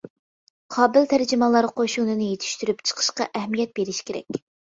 قابىل 0.75 1.03
تەرجىمانلار 1.11 1.67
قوشۇنىنى 1.81 2.31
يېتىشتۈرۈپ 2.31 2.81
چىقىشقا 2.93 3.29
ئەھمىيەت 3.43 3.79
بېرىش 3.79 4.03
كېرەك. 4.11 4.43